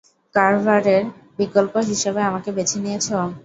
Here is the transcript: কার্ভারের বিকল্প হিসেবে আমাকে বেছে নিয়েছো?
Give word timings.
কার্ভারের 0.35 1.03
বিকল্প 1.39 1.73
হিসেবে 1.89 2.19
আমাকে 2.29 2.49
বেছে 2.57 2.77
নিয়েছো? 2.83 3.17